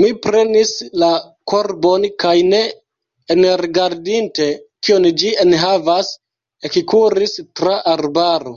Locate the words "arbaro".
7.96-8.56